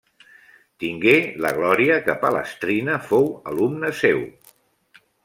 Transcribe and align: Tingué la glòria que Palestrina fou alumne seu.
Tingué 0.83 1.11
la 1.45 1.51
glòria 1.57 1.99
que 2.07 2.15
Palestrina 2.23 2.97
fou 3.13 3.29
alumne 3.53 3.93
seu. 4.01 4.25